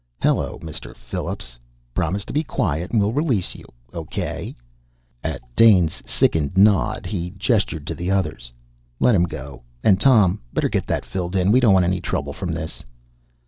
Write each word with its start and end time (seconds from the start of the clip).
"Hello, 0.19 0.57
Mr. 0.63 0.95
Phillips. 0.97 1.59
Promise 1.93 2.25
to 2.25 2.33
be 2.33 2.43
quiet 2.43 2.89
and 2.89 2.99
we'll 2.99 3.11
release 3.11 3.53
you. 3.53 3.65
Okay?" 3.93 4.55
At 5.23 5.41
Dane's 5.55 6.01
sickened 6.09 6.57
nod, 6.57 7.05
he 7.05 7.29
gestured 7.37 7.85
to 7.85 7.93
the 7.93 8.09
others. 8.09 8.51
"Let 8.99 9.13
him 9.13 9.25
go. 9.25 9.61
And, 9.83 10.01
Tom, 10.01 10.41
better 10.53 10.69
get 10.69 10.87
that 10.87 11.05
filled 11.05 11.35
in. 11.35 11.51
We 11.51 11.59
don't 11.59 11.73
want 11.75 11.85
any 11.85 12.01
trouble 12.01 12.33
from 12.33 12.51
this." 12.51 12.81